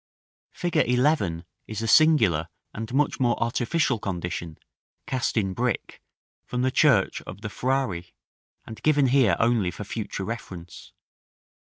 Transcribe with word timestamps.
§IX. 0.55 0.61
Fig. 0.61 0.77
11 0.77 1.45
is 1.67 1.83
a 1.83 1.87
singular 1.87 2.47
and 2.73 2.91
much 2.91 3.19
more 3.19 3.37
artificial 3.39 3.99
condition, 3.99 4.57
cast 5.05 5.37
in 5.37 5.53
brick, 5.53 6.01
from 6.43 6.63
the 6.63 6.71
church 6.71 7.21
of 7.27 7.41
the 7.41 7.49
Frari, 7.49 8.13
and 8.65 8.81
given 8.81 9.09
here 9.09 9.35
only 9.39 9.69
for 9.69 9.83
future 9.83 10.23
reference. 10.25 10.91